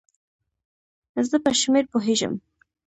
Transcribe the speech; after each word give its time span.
زه 1.29 1.37
په 1.43 1.51
شمېر 1.61 1.85
پوهیږم 1.91 2.33